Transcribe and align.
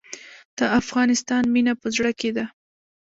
د 0.57 0.59
افغانستان 0.79 1.43
مینه 1.53 1.73
په 1.81 1.87
زړه 1.95 2.11
کې 2.19 2.29
ده 2.37 2.45